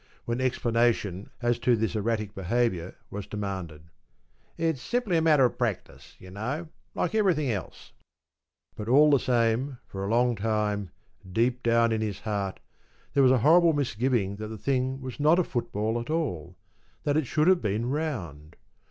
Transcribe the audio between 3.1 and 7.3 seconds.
was demanded. ‘It's simply a matter of practice, you know, like